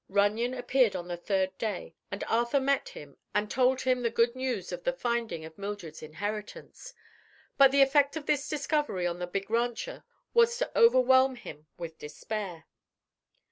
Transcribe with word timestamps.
Runyon 0.09 0.55
appeared 0.55 0.95
on 0.95 1.09
the 1.09 1.15
third 1.15 1.55
day 1.59 1.93
and 2.09 2.23
Arthur 2.23 2.59
met 2.59 2.89
him 2.89 3.17
and 3.35 3.51
told 3.51 3.81
him 3.81 4.01
the 4.01 4.09
good 4.09 4.35
news 4.35 4.71
of 4.71 4.83
the 4.83 4.91
finding 4.93 5.45
of 5.45 5.59
Mildred's 5.59 6.01
inheritance. 6.01 6.95
But 7.55 7.69
the 7.71 7.83
effect 7.83 8.17
of 8.17 8.25
this 8.25 8.49
discovery 8.49 9.05
on 9.05 9.19
the 9.19 9.27
big 9.27 9.51
rancher 9.51 10.03
was 10.33 10.57
to 10.57 10.75
overwhelm 10.75 11.35
him 11.35 11.67
with 11.77 11.99
despair. 11.99 12.63